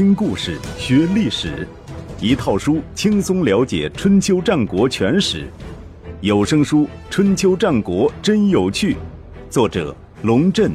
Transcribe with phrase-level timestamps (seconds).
[0.00, 1.68] 听故事学历史，
[2.22, 5.46] 一套书轻松了解春秋战国全史。
[6.22, 8.94] 有声书《春秋战国真有趣》，
[9.50, 10.72] 作者龙震，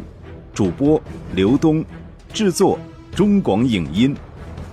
[0.54, 1.02] 主播
[1.34, 1.84] 刘东，
[2.32, 2.78] 制作
[3.16, 4.16] 中广影音，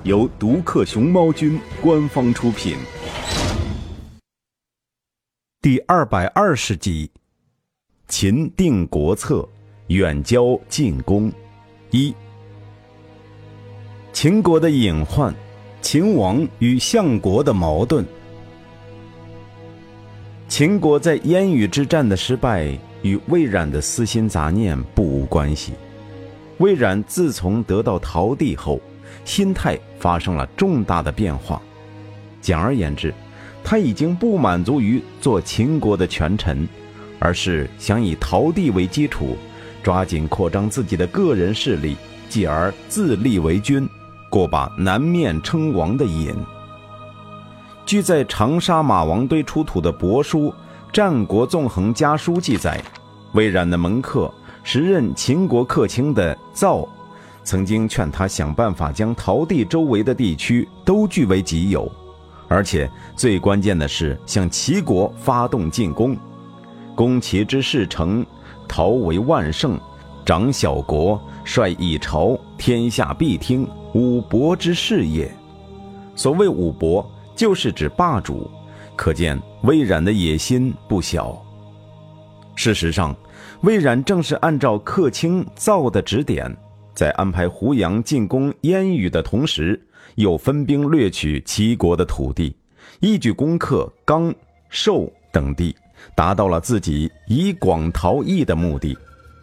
[0.03, 2.77] 由独克熊猫君官方出品。
[5.63, 7.11] 第二百二十集：
[8.07, 9.49] 秦定国策，
[9.87, 11.33] 远交近攻。
[11.91, 12.15] 一。
[14.13, 15.35] 秦国的隐患，
[15.81, 18.05] 秦王与相国的矛盾。
[20.47, 25.73] 秦国在燕羽之战的失败与魏冉的私心杂念不无关系。
[26.59, 28.79] 魏冉自从得到陶地后，
[29.25, 31.61] 心态发生了重大的变化。
[32.41, 33.13] 简而言之，
[33.65, 36.69] 他已经不满足于做秦国的权臣，
[37.19, 39.39] 而是想以陶地为基础，
[39.83, 41.97] 抓紧扩张自己的个人势力，
[42.29, 43.89] 继而自立为君。
[44.33, 46.35] 过把南面称王的瘾。
[47.85, 50.49] 据在长沙马王堆出土的帛书
[50.91, 52.83] 《战国纵横家书》记载，
[53.35, 56.89] 魏冉的门客时任秦国客卿的赵，
[57.45, 61.87] 曾经劝他想办法将陶地周围的地区都据为己有，
[62.49, 66.17] 而且最关键的是向齐国发动进攻。
[66.95, 68.25] 攻齐之事成，
[68.67, 69.79] 陶为万胜，
[70.25, 73.69] 长小国，率以朝，天下必听。
[73.95, 75.31] 武伯之事也。
[76.15, 78.51] 所谓武伯，就是指霸主，
[78.97, 81.43] 可见魏冉的野心不小。
[82.55, 83.17] 事实上，
[83.63, 86.55] 魏冉正是按照客卿造的指点，
[86.95, 89.81] 在安排胡杨进攻燕羽的同时，
[90.17, 92.55] 又分兵掠取齐国的土地，
[93.01, 94.35] 一举攻克刚、
[94.69, 95.75] 寿等地，
[96.15, 98.97] 达到了自己以广逃逸的目的，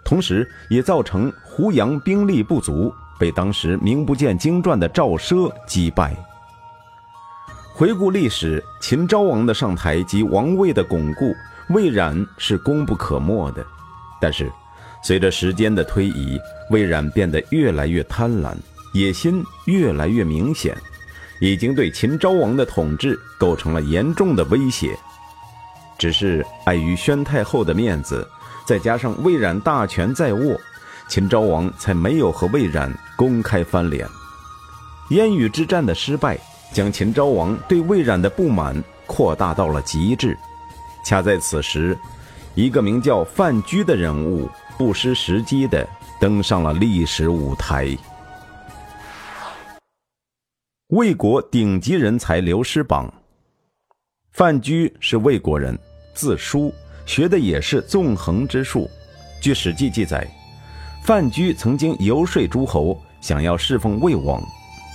[0.06, 2.94] 同时也造成胡杨兵力不足。
[3.20, 6.16] 被当时名不见经传的赵奢击败。
[7.76, 11.36] 回顾历史，秦昭王的上台及王位的巩固，
[11.70, 13.66] 魏冉是功不可没的。
[14.20, 14.52] 但是，
[15.02, 16.38] 随着时间的推移，
[16.72, 18.54] 魏冉变得越来越贪婪，
[18.94, 20.76] 野心越来越明显，
[21.40, 24.98] 已经对秦昭王的统治构成了严重的威胁。
[25.98, 28.28] 只是碍于宣太后的面子，
[28.66, 30.60] 再加上魏冉大权在握。
[31.10, 34.08] 秦昭王才没有和魏冉公开翻脸。
[35.10, 36.38] 燕羽之战的失败，
[36.72, 40.38] 将秦昭王对魏冉的不满扩大到了极致。
[41.04, 41.98] 恰在此时，
[42.54, 44.48] 一个名叫范雎的人物
[44.78, 45.88] 不失时机地
[46.20, 47.98] 登上了历史舞台。
[50.90, 53.12] 魏国顶级人才流失榜。
[54.32, 55.78] 范雎是魏国人，
[56.14, 56.72] 字叔，
[57.08, 58.88] 学的也是纵横之术。
[59.42, 60.30] 据《史记》记载。
[61.10, 64.40] 范雎曾经游说诸侯，想要侍奉魏王，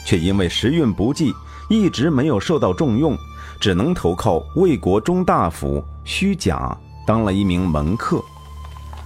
[0.06, 1.34] 却因为时运不济，
[1.68, 3.18] 一直没有受到重用，
[3.58, 6.72] 只能投靠魏国中大夫虚假，
[7.04, 8.22] 当了一名门客。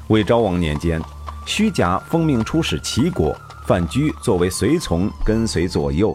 [0.08, 1.00] 魏昭王年间，
[1.46, 6.14] 虚假奉命出使齐国，范雎作为随从跟随左右。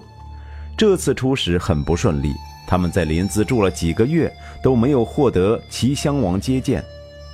[0.77, 2.35] 这次出使很不顺利，
[2.67, 4.31] 他们在临淄住了几个月，
[4.61, 6.85] 都没有获得齐襄王接见。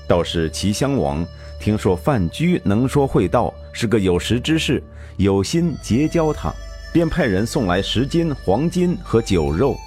[0.07, 1.27] 倒是齐襄王
[1.59, 4.81] 听说范雎能说会道，是个有识之士，
[5.17, 6.53] 有心结交他，
[6.93, 9.77] 便派人送来十斤黄金和酒肉。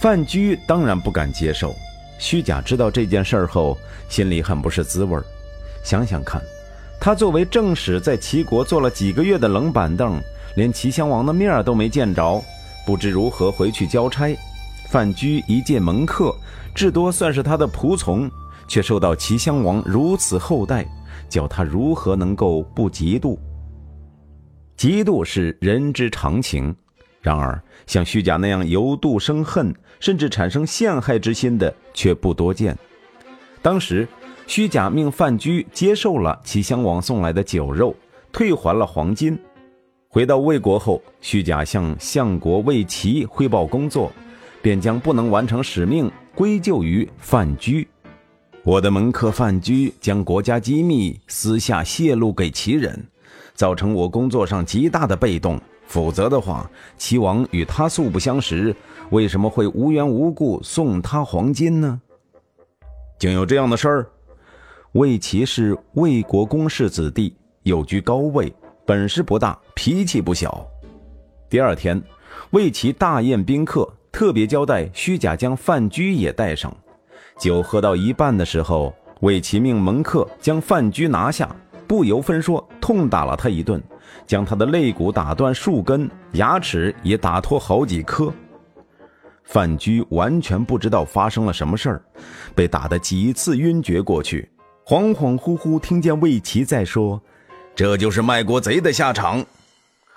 [0.00, 1.74] 范雎当然不敢接受。
[2.18, 3.76] 虚假知道这件事后，
[4.08, 5.18] 心里很不是滋味
[5.82, 6.40] 想想看，
[7.00, 10.20] 他作为正使在齐国坐了几个月的冷板凳，
[10.54, 12.40] 连齐襄王的面都没见着，
[12.86, 14.36] 不知如何回去交差。
[14.88, 16.32] 范雎一介门客，
[16.72, 18.30] 至多算是他的仆从。
[18.72, 20.82] 却受到齐襄王如此厚待，
[21.28, 23.38] 叫他如何能够不嫉妒？
[24.78, 26.74] 嫉妒是人之常情，
[27.20, 32.74] 然而像虚假那样由妒生恨，甚至产生陷害之心的却不多见。
[33.60, 34.08] 当时，
[34.46, 37.94] 虚假命范雎接受了齐襄王送来的酒肉，
[38.32, 39.38] 退还了黄金。
[40.08, 44.10] 回到魏国后，虚假向相国魏齐汇报工作，
[44.62, 47.86] 便将不能完成使命归咎于范雎。
[48.64, 53.04] 我的门客范雎将国家机密私下泄露给齐人，
[53.54, 55.60] 造成我工作上极大的被动。
[55.84, 58.74] 否则的话，齐王与他素不相识，
[59.10, 62.00] 为什么会无缘无故送他黄金呢？
[63.18, 64.06] 竟有这样的事儿！
[64.92, 68.54] 魏齐是魏国公室子弟，有居高位，
[68.86, 70.64] 本事不大，脾气不小。
[71.50, 72.00] 第二天，
[72.52, 76.72] 魏齐大宴宾客，特别交代虚假将范雎也带上。
[77.38, 81.54] 酒喝到一半的时候，魏齐命门客将范雎拿下，
[81.86, 83.82] 不由分说痛打了他一顿，
[84.26, 88.32] 将他的肋骨打断数根，牙齿也打脱好几颗。
[89.44, 92.02] 范雎完全不知道发生了什么事儿，
[92.54, 94.48] 被打得几次晕厥过去，
[94.86, 97.20] 恍恍惚惚听见魏齐在说
[97.74, 99.44] ：“这就是卖国贼的下场。”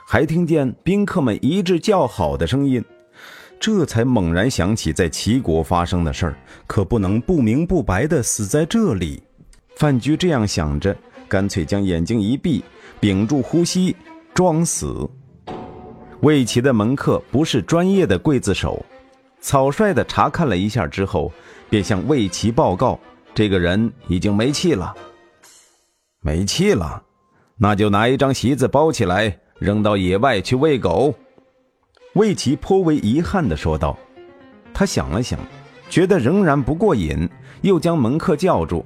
[0.07, 2.83] 还听见宾客们一致叫好的声音，
[3.59, 6.37] 这才猛然想起在齐国发生的事儿，
[6.67, 9.23] 可不能不明不白的死在这里。
[9.75, 10.95] 范雎这样想着，
[11.27, 12.63] 干脆将眼睛一闭，
[12.99, 13.95] 屏住呼吸，
[14.33, 15.09] 装死。
[16.21, 18.83] 魏齐的门客不是专业的刽子手。
[19.41, 21.31] 草率地查看了一下之后，
[21.69, 22.99] 便向魏齐报告
[23.33, 24.93] ：“这个人已经没气了。”
[26.21, 27.03] 没气了，
[27.57, 31.13] 那就拿一张席子包起来，扔到野外去喂狗。”
[32.15, 33.97] 魏齐颇为遗憾地说道。
[34.73, 35.39] 他想了想，
[35.89, 37.29] 觉得仍然不过瘾，
[37.61, 38.85] 又将门客叫住：“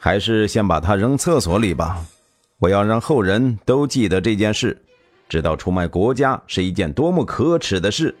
[0.00, 2.02] 还是先把他扔厕所里吧。
[2.58, 4.80] 我要让后人都记得这件事，
[5.28, 8.14] 知道出卖国家是一件多么可耻的事。”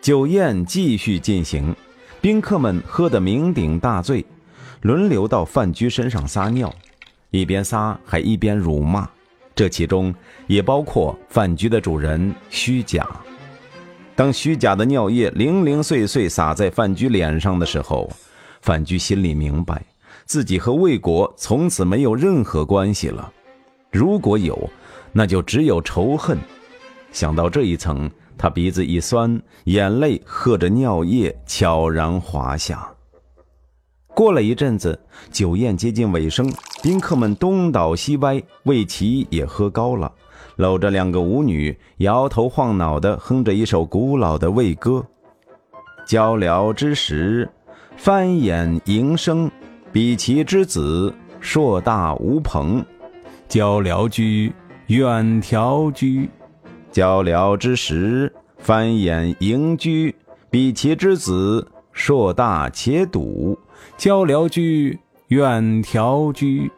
[0.00, 1.74] 酒宴继续进行，
[2.20, 4.24] 宾客们喝得酩酊大醉，
[4.82, 6.72] 轮流到范雎身上撒尿，
[7.30, 9.08] 一边撒还一边辱骂。
[9.54, 10.14] 这其中
[10.46, 13.06] 也包括范雎的主人虚假。
[14.14, 18.10] 当虚假的尿液零零碎碎洒在范雎脸上的时候，
[18.62, 19.82] 范雎心里明白，
[20.24, 23.32] 自己和魏国从此没有任何关系了。
[23.90, 24.70] 如果有，
[25.12, 26.38] 那就只有仇恨。
[27.12, 28.10] 想到这一层。
[28.42, 32.90] 他鼻子一酸，眼泪和着尿液悄然滑下。
[34.14, 34.98] 过了一阵子，
[35.30, 36.52] 酒宴接近尾声，
[36.82, 40.12] 宾客们东倒西歪，魏齐也喝高了，
[40.56, 45.06] 搂着两个舞女，摇头晃脑的哼着一首古老的魏歌
[46.04, 47.48] ：“交辽之时，
[47.96, 49.50] 翻衍迎声，
[49.92, 52.84] 比齐之子，硕大无朋。
[53.48, 54.52] 交辽居，
[54.88, 56.28] 远迢居。”
[56.92, 60.14] 交辽之时，翻衍迎居，
[60.50, 63.56] 比其之子，硕大且笃。
[63.96, 64.98] 交辽居，
[65.28, 66.70] 远迢居。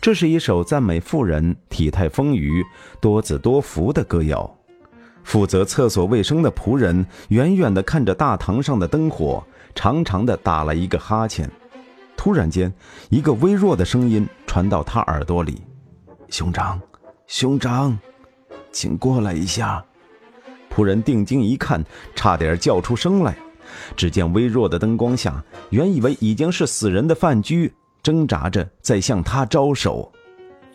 [0.00, 2.62] 这是一首赞美妇人体态丰腴、
[3.00, 4.54] 多子多福的歌谣。
[5.22, 9.42] 负责厕所卫生的仆人远远地看着大堂上的灯火，
[9.74, 11.50] 长长的打了一个哈欠。
[12.16, 12.72] 突然间，
[13.08, 15.62] 一个微弱的声音传到他耳朵里
[16.28, 16.80] ：“兄长，
[17.26, 17.98] 兄长。”
[18.70, 19.82] 请过来一下。
[20.70, 21.82] 仆人定睛一看，
[22.14, 23.36] 差点叫出声来。
[23.96, 27.72] 只见微弱的灯光下，原以为已经是死人的范雎
[28.02, 30.10] 挣扎着在向他招手。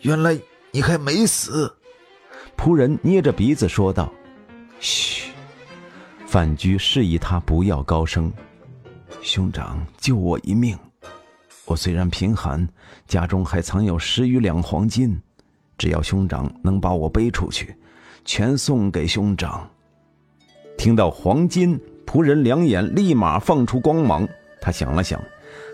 [0.02, 0.38] 原来
[0.72, 1.72] 你还没死。
[2.56, 4.12] 仆人捏着鼻子说道
[4.80, 5.30] ：“嘘。”
[6.26, 8.32] 范雎示意他不要高声。
[9.22, 10.78] 兄长，救我一命。
[11.64, 12.68] 我虽然贫寒，
[13.06, 15.20] 家中还藏有十余两黄金，
[15.76, 17.74] 只要兄长能把我背出去。
[18.24, 19.68] 全送给兄长。
[20.76, 21.80] 听到黄金，
[22.10, 24.28] 仆人两眼立马放出光芒。
[24.60, 25.22] 他想了想，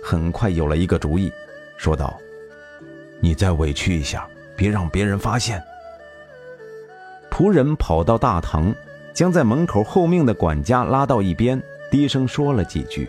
[0.04, 1.32] 很快有了一个主意，
[1.78, 2.14] 说道
[3.20, 5.62] ：“你再委屈一下，别让别人发现。”
[7.32, 8.74] 仆人跑到大堂，
[9.14, 11.60] 将在门口候命的管家拉到一边，
[11.90, 13.08] 低声说了几句。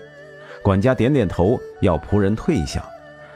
[0.62, 2.82] 管家点点头，要仆人退下，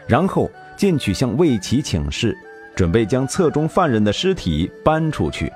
[0.08, 2.34] 然后进去向魏齐请示，
[2.74, 5.52] 准备将册中犯人的尸体搬出去。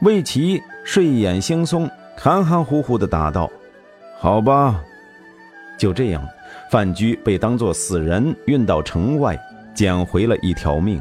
[0.00, 3.50] 魏齐睡眼惺忪，含含糊糊地答道
[4.18, 4.82] ：“好吧。”
[5.78, 6.26] 就这样，
[6.70, 9.38] 范雎被当作死人运到城外，
[9.74, 11.00] 捡回了一条命。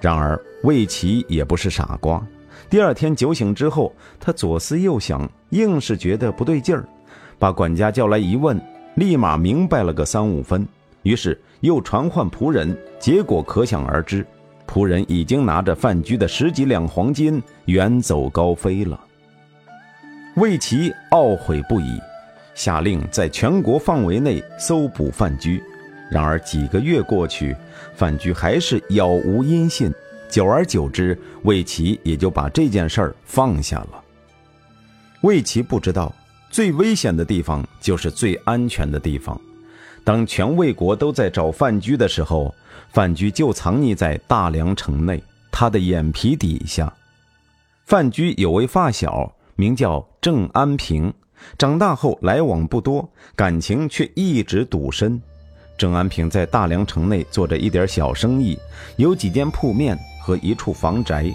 [0.00, 2.20] 然而，魏齐也不是傻瓜。
[2.68, 6.84] 第二天酒醒之后，他左思右想，硬是觉得不对劲儿，
[7.38, 8.60] 把管家叫来一问，
[8.96, 10.66] 立马明白了个三五分。
[11.04, 14.26] 于是又传唤仆人，结果可想而知。
[14.66, 19.00] 仆人已经拿着范雎的十几两黄金远走高飞了。
[20.38, 22.00] 魏齐懊悔不已，
[22.54, 25.60] 下令在全国范围内搜捕范雎。
[26.08, 27.56] 然而几个月过去，
[27.96, 29.92] 范雎还是杳无音信。
[30.30, 34.00] 久而久之，魏齐也就把这件事儿放下了。
[35.22, 36.14] 魏齐不知道，
[36.50, 39.38] 最危险的地方就是最安全的地方。
[40.04, 42.54] 当全魏国都在找范雎的时候，
[42.92, 46.92] 范雎就藏匿在大梁城内，他的眼皮底下。
[47.86, 51.14] 范雎有位发小，名叫郑安平，
[51.56, 55.20] 长大后来往不多，感情却一直笃深。
[55.76, 58.58] 郑安平在大梁城内做着一点小生意，
[58.96, 61.32] 有几间铺面和一处房宅。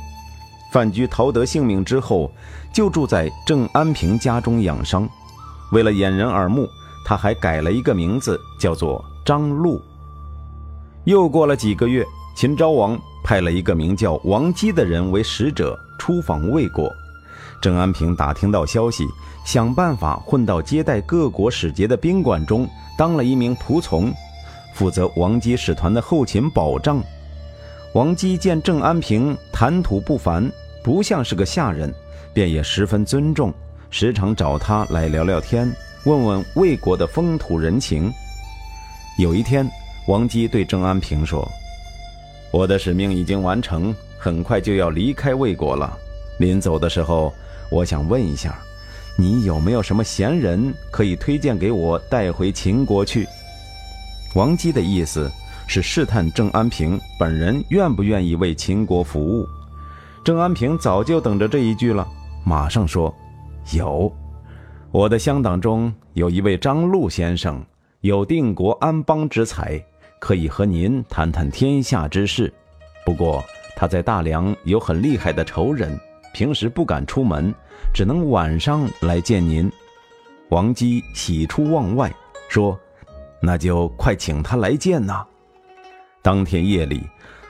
[0.73, 2.29] 范雎逃得性命之后，
[2.73, 5.07] 就住在郑安平家中养伤。
[5.71, 6.67] 为了掩人耳目，
[7.05, 9.81] 他还改了一个名字，叫做张禄。
[11.05, 16.91] 又过了几个月，秦昭王派了一个名叫王姬的人为使者出访魏国。
[17.61, 19.05] 郑安平打听到消息，
[19.45, 22.67] 想办法混到接待各国使节的宾馆中，
[22.97, 24.13] 当了一名仆从，
[24.73, 27.01] 负责王姬使团的后勤保障。
[27.93, 30.51] 王姬见郑安平谈吐不凡，
[30.83, 31.93] 不像是个下人，
[32.33, 33.53] 便也十分尊重，
[33.89, 35.71] 时常找他来聊聊天，
[36.05, 38.11] 问问魏国的风土人情。
[39.19, 39.69] 有一天，
[40.07, 41.47] 王姬对郑安平说
[42.51, 45.95] ：“我的使命已经完成，很快就要离开魏国了。
[46.37, 47.33] 临走的时候。”
[47.71, 48.55] 我想问一下，
[49.17, 53.27] 你有没有什么闲人可以推荐给我带回秦国去？
[54.35, 55.31] 王姬的意思
[55.65, 59.47] 是试探郑安平本人愿不愿意为秦国服务。
[60.23, 62.07] 郑安平早就等着这一句了，
[62.45, 63.11] 马上说
[63.73, 64.13] ：“有，
[64.91, 67.65] 我的乡党中有一位张禄先生，
[68.01, 69.83] 有定国安邦之才，
[70.19, 72.53] 可以和您谈谈天下之事。
[73.03, 73.43] 不过
[73.75, 75.99] 他在大梁有很厉害的仇人。”
[76.33, 77.53] 平时不敢出门，
[77.93, 79.71] 只能晚上来见您。
[80.49, 82.11] 王姬喜出望外，
[82.49, 82.77] 说
[83.39, 85.23] ：“那就快请他来见呐。”
[86.23, 87.03] 当天夜里，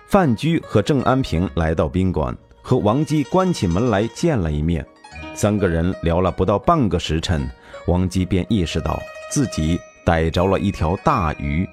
[0.05, 4.85] 范雎和郑安平来到宾馆，和王姬关起门来见了一面。
[5.33, 7.49] 三个人聊了不到半个时辰，
[7.87, 8.99] 王姬便意识到
[9.31, 11.67] 自己逮着了一条大鱼。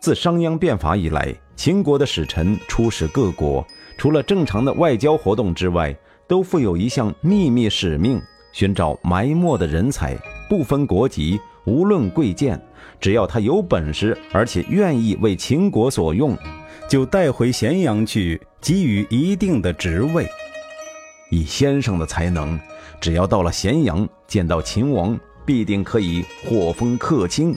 [0.00, 3.64] 自商鞅变法以来，秦国的使臣出使各国，
[3.96, 8.20] 除了正常的外交活动之外，都负有一项秘密使命：
[8.52, 10.16] 寻找埋没的人才，
[10.48, 12.60] 不分国籍，无论贵贱，
[13.00, 16.36] 只要他有本事，而且愿意为秦国所用，
[16.88, 20.26] 就带回咸阳去，给予一定的职位。
[21.30, 22.58] 以先生的才能，
[23.00, 27.56] 只要到了咸阳，见到秦王，必定可以获封客卿。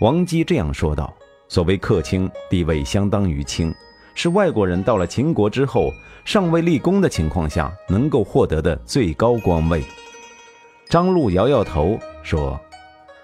[0.00, 1.14] 王姬这样说道
[1.48, 3.72] ：“所谓客卿，地位相当于卿。”
[4.14, 5.92] 是外国人到了秦国之后，
[6.24, 9.82] 尚未立功的情况下，能够获得的最高官位。
[10.88, 12.60] 张禄摇摇头说：“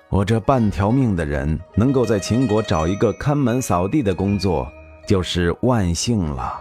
[0.09, 4.66] 我这半条命的人，能够在秦国找一个看门扫地的工作，
[5.07, 6.61] 就是万幸了。”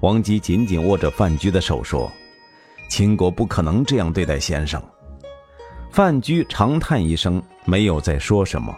[0.00, 2.10] 王姬紧紧握着范雎的手说
[2.88, 4.82] ：“秦国不可能这样对待先生。”
[5.92, 8.74] 范雎长叹一声，没有再说什么。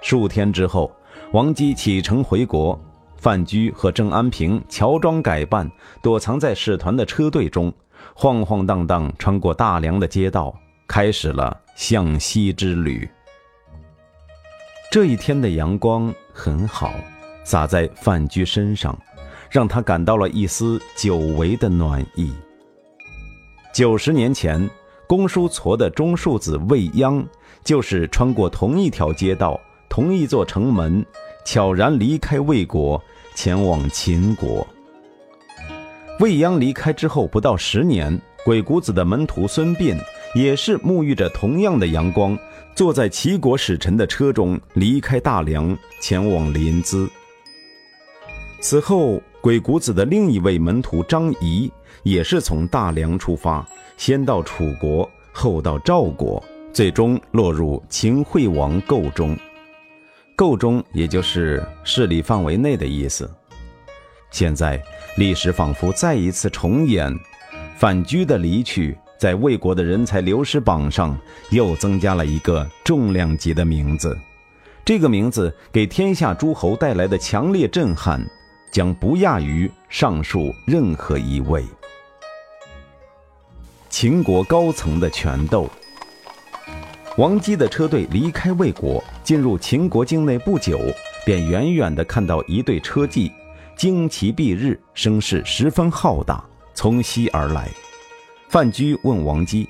[0.00, 0.90] 数天之后，
[1.32, 2.80] 王姬启程回国。
[3.18, 5.70] 范雎和郑安平乔装改扮，
[6.00, 7.72] 躲藏在使团的车队中，
[8.14, 10.54] 晃晃荡荡穿过大梁的街道，
[10.86, 13.08] 开始了向西之旅。
[14.90, 16.94] 这一天的阳光很好，
[17.44, 18.96] 洒在范雎身上，
[19.50, 22.32] 让他感到了一丝久违的暖意。
[23.74, 24.68] 九十年前，
[25.06, 27.22] 公叔痤的中庶子未央，
[27.64, 31.04] 就是穿过同一条街道、同一座城门。
[31.50, 33.02] 悄然离开魏国，
[33.34, 34.68] 前往秦国。
[36.20, 39.98] 未央离开之后不到十年，鬼谷子的门徒孙膑
[40.34, 42.38] 也是沐浴着同样的阳光，
[42.74, 47.08] 坐在齐国使臣的车中离开大梁，前往临淄。
[48.60, 59.34] 此后，鬼谷子的另一位门徒张仪也是从大梁出发，先到楚国，后到赵国，最终落入秦惠王构中。
[60.38, 63.28] 构中，也就是势力范围内的意思。
[64.30, 64.80] 现在，
[65.16, 67.12] 历史仿佛再一次重演，
[67.76, 71.18] 反雎的离去，在魏国的人才流失榜上
[71.50, 74.16] 又增加了一个重量级的名字。
[74.84, 78.24] 这个名字给天下诸侯带来的强烈震撼，
[78.70, 81.64] 将不亚于上述任何一位。
[83.90, 85.68] 秦国高层的权斗。
[87.16, 90.80] 王姬的车队离开魏国，进入秦国境内不久，
[91.22, 93.30] 便远远地看到一队车骑，
[93.76, 96.42] 旌旗蔽日，声势十分浩大，
[96.72, 97.68] 从西而来。
[98.48, 99.68] 范雎问王姬：“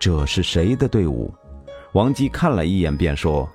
[0.00, 1.30] 这是谁的队伍？”
[1.92, 3.46] 王姬看了一眼，便说：“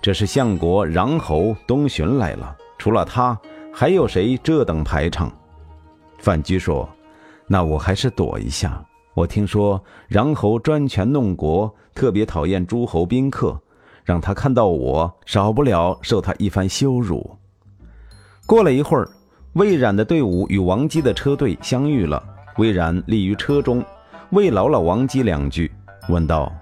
[0.00, 2.56] 这是相国穰侯东巡来了。
[2.78, 3.36] 除了他，
[3.72, 5.28] 还有谁这等排场？”
[6.22, 6.88] 范雎说
[7.48, 8.80] ：“那我还是躲一下。”
[9.14, 13.60] 我听说穰侯专权弄国，特别讨厌诸侯宾客，
[14.04, 17.36] 让他看到我，少不了受他一番羞辱。
[18.46, 19.08] 过了一会儿，
[19.54, 22.22] 魏冉的队伍与王姬的车队相遇了。
[22.58, 23.82] 魏冉立于车中，
[24.30, 25.72] 慰劳了王姬两句，
[26.08, 26.52] 问道：“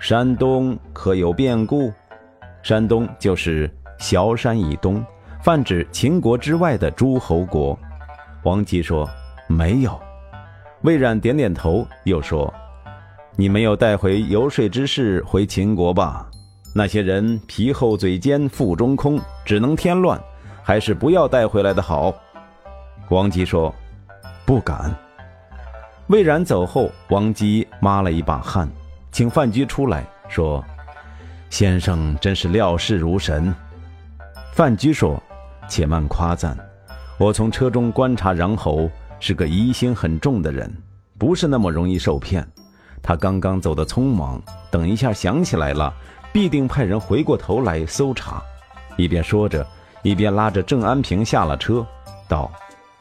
[0.00, 1.92] 山东可有变故？”
[2.64, 5.04] 山东就是崤山以东，
[5.42, 7.78] 泛指秦国之外的诸侯国。
[8.42, 9.08] 王姬说
[9.46, 10.00] ：“没有。”
[10.82, 12.52] 魏冉点点头，又说
[13.36, 16.28] ：“你没有带回游说之士回秦国吧？
[16.78, 20.22] 那些人皮厚嘴尖，腹中空，只能添乱，
[20.62, 22.14] 还是不要带回来的好。
[23.08, 23.74] 王吉说
[24.44, 24.94] ：“不敢。”
[26.08, 28.68] 魏然走后，王吉抹了一把汗，
[29.10, 30.62] 请范雎出来说
[31.48, 33.54] ：“先生真是料事如神。”
[34.52, 35.18] 范雎说
[35.70, 36.54] ：“且慢夸赞，
[37.16, 40.70] 我从车中观察穰侯是个疑心很重的人，
[41.16, 42.46] 不是那么容易受骗。
[43.02, 45.94] 他刚刚走得匆忙，等一下想起来了，
[46.36, 48.42] 必定派人回过头来搜查。”
[48.98, 49.66] 一边说着，
[50.02, 51.86] 一边拉着郑安平下了车，
[52.28, 52.52] 道：“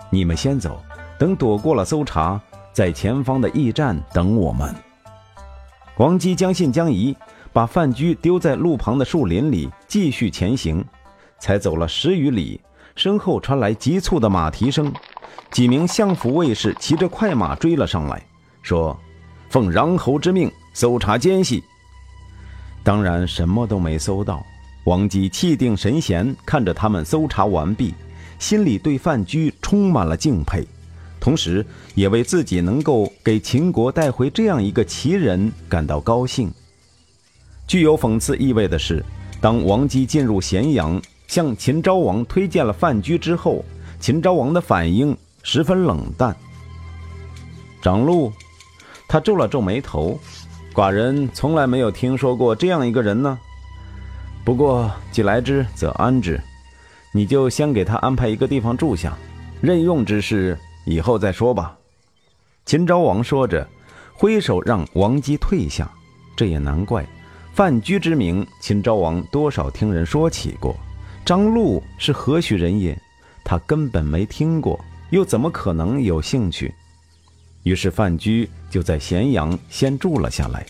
[0.09, 0.81] 你们先走，
[1.19, 2.39] 等躲过了搜查。”
[2.71, 4.73] 在前方的驿站等我们。
[5.97, 7.13] 王姬将信将疑，
[7.51, 10.81] 把范雎丢在路旁的树林里，继续前行。
[11.37, 12.61] 才走了十余里，
[12.95, 14.89] 身后传来急促的马蹄声，
[15.51, 18.25] 几名相府卫士骑着快马追了上来，
[18.61, 18.97] 说
[19.51, 21.61] ：“奉穰侯之命，搜查奸细。”
[22.85, 24.45] 当然什么都没搜到。
[24.83, 27.95] 王姬气定神闲，看着他们搜查完毕，
[28.37, 30.63] 心里对范雎充满了敬佩。
[31.19, 31.65] 同时，
[31.95, 36.51] 也为自己能够给秦国带回这样一个奇人感到高兴。
[37.67, 39.03] 具有讽刺意味的是，
[39.41, 43.65] 当王姬进入咸阳，向秦昭王推荐了范雎之后，
[43.99, 46.35] 秦昭王的反应十分冷淡。
[47.81, 48.31] 长陆，
[49.07, 50.19] 他皱了皱眉头，
[50.75, 53.39] 寡人从来没有听说过这样一个人呢。
[54.43, 56.37] 不过既来之，则安之，
[57.13, 59.17] 你就先给他安排一个地方住下，
[59.61, 60.57] 任用之事。
[60.83, 61.75] 以后再说吧。
[62.65, 63.65] 秦昭王说着，
[64.13, 65.89] 挥手让王姬退下。
[66.35, 67.07] 这也难怪，
[67.53, 70.75] 范雎之名，秦昭王多少听人说起过。
[71.23, 72.95] 张禄是何许人也？
[73.45, 74.77] 他根本没听过，
[75.11, 76.75] 又怎么可能有兴趣？
[77.65, 80.63] 于是范雎就在咸阳先住了下来。